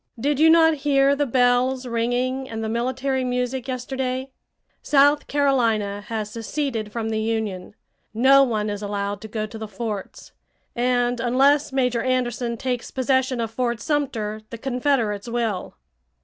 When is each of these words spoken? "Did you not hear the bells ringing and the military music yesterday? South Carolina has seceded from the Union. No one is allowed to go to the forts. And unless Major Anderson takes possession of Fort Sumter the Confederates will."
"Did 0.19 0.39
you 0.39 0.49
not 0.49 0.73
hear 0.81 1.15
the 1.15 1.27
bells 1.27 1.85
ringing 1.85 2.49
and 2.49 2.63
the 2.63 2.67
military 2.69 3.23
music 3.23 3.67
yesterday? 3.67 4.31
South 4.81 5.27
Carolina 5.27 6.01
has 6.07 6.31
seceded 6.31 6.91
from 6.91 7.09
the 7.09 7.19
Union. 7.19 7.75
No 8.11 8.41
one 8.43 8.71
is 8.71 8.81
allowed 8.81 9.21
to 9.21 9.27
go 9.27 9.45
to 9.45 9.59
the 9.59 9.67
forts. 9.67 10.31
And 10.75 11.19
unless 11.19 11.71
Major 11.71 12.01
Anderson 12.01 12.57
takes 12.57 12.89
possession 12.89 13.39
of 13.39 13.51
Fort 13.51 13.79
Sumter 13.79 14.41
the 14.49 14.57
Confederates 14.57 15.27
will." 15.29 15.75